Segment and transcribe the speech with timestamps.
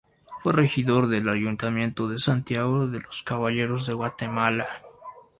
[0.39, 4.67] Fue regidor del ayuntamiento de Santiago de Los Caballeros de Guatemala.